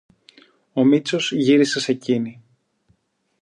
Ο 0.73 0.83
Μήτσος 0.83 1.31
γύρισε 1.31 1.79
σ' 1.79 1.87
εκείνη. 1.89 2.41